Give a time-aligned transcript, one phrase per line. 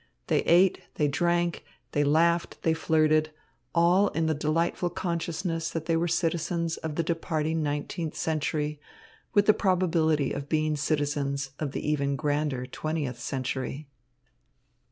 [0.25, 3.29] They ate, they drank, they laughed, they flirted,
[3.75, 8.79] all in the delightful consciousness that they were citizens of the departing nineteenth century,
[9.35, 13.85] with the probability of being citizens of the even grander twentieth century.